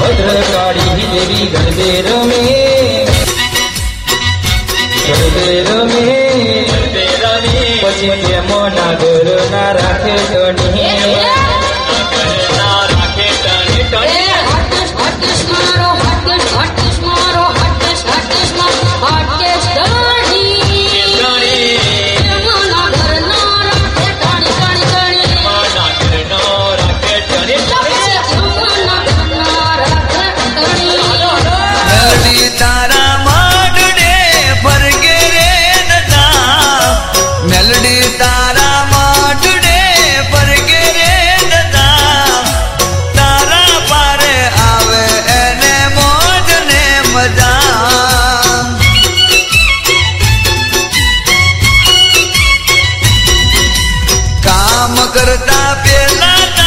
[0.00, 2.42] ભદ્રકાળી દેવી ગરબે રમે.
[5.06, 6.18] ગરબે રમે.
[7.82, 11.57] પછી કેમ ના ઘર ના રાખે ગણી
[55.17, 56.66] કરતા પેલા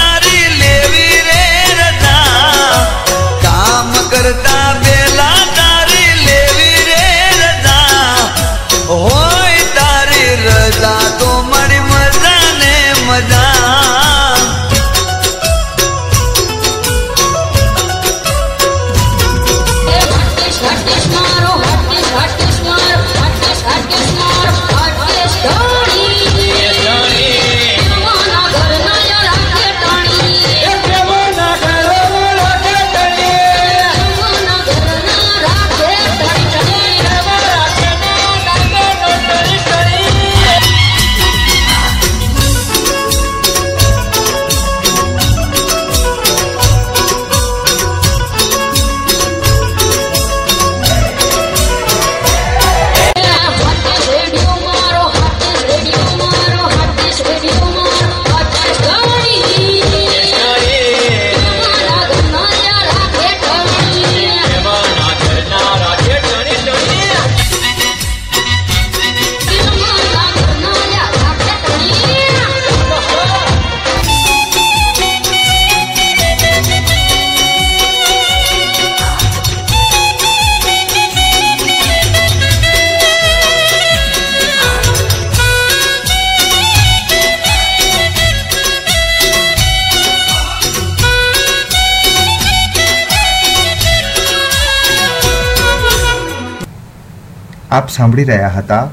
[97.71, 98.89] આપ સાંભળી રહ્યા હતા,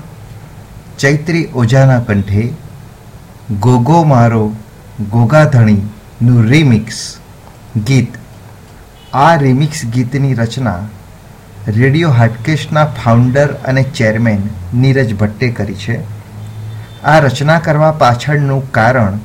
[0.99, 2.53] ચૈત્રી ઓઝાના કંઠે
[3.61, 4.57] ગોગો મારો
[5.11, 7.17] ગોગાધણીનું રિમિક્સ
[7.87, 8.13] ગીત.
[9.13, 10.79] આ રિમિક્સ ગીતની રચના
[11.69, 14.43] રેડિયો હાટકેશના ફાઉન્ડર અને ચેરમેન
[14.75, 15.99] નીરજ ભટ્ટે કરી છે.
[17.05, 19.19] આ રચના કરવા પાછળનું કારણ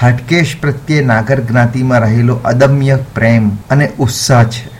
[0.00, 4.70] હાટકેશ પ્રત્યે નાગર જ્ઞાતિમાં રહેલો અદમ્ય પ્રેમ અને ઉત્સાહ છે.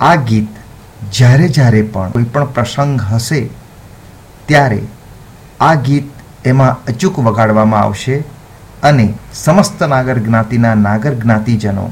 [0.00, 0.48] આ ગીત
[1.12, 3.48] જ્યારે જ્યારે પણ કોઈ પણ પ્રસંગ હશે,
[4.46, 4.80] ત્યારે
[5.60, 6.04] આ ગીત
[6.44, 8.16] એમાં અચૂક વગાડવામાં આવશે
[8.82, 11.90] અને સમસ્ત નાગર જ્ઞાતિના નાગર જ્ઞાતિજનો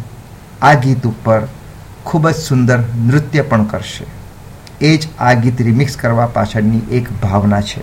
[0.63, 1.41] આ ગીત ઉપર
[2.05, 4.05] ખૂબ જ સુંદર નૃત્ય પણ કરશે.
[4.81, 7.83] એ જ આ ગીત રિમિક્સ કરવા પાછળની એક ભાવના છે.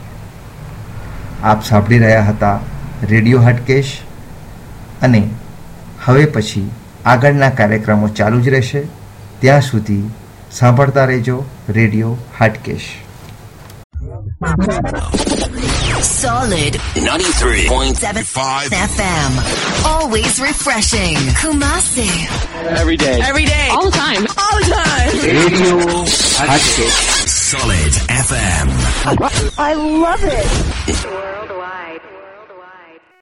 [1.44, 2.60] આપ સાંભળી રહ્યા હતા
[3.04, 3.92] રેડિયો હટકેશ
[5.02, 5.30] અને
[6.06, 6.72] હવે પછી
[7.06, 8.82] આગળના કાર્યક્રમો ચાલુ જ રહેશે.
[9.40, 10.10] ત્યાં સુધી
[10.55, 11.37] સાંભળતા રહેજો
[11.79, 12.89] radio Hatkesh
[16.01, 19.33] Solid 93.5 FM.
[19.85, 21.17] Always refreshing.
[21.41, 22.09] Kumasi.
[22.81, 23.21] Every day.
[23.23, 23.69] Every day.
[23.71, 24.27] All the time.
[24.45, 25.13] All the time.
[25.39, 25.77] Radio
[26.51, 26.95] Hatchet.
[27.51, 27.93] Solid
[28.27, 28.69] FM.
[29.59, 29.73] I
[30.05, 30.51] love it.
[31.07, 32.03] Worldwide.